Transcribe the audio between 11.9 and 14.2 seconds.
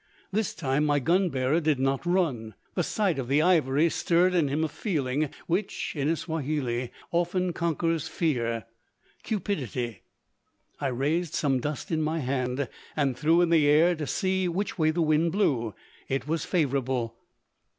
in my hand and threw it in the air, to